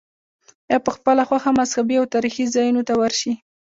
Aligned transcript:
یا 0.71 0.77
په 0.85 0.89
خپله 0.95 1.21
خوښه 1.29 1.51
مذهبي 1.59 1.95
او 1.99 2.05
تاریخي 2.13 2.45
ځایونو 2.55 2.81
ته 2.87 2.93
ورشې. 3.01 3.33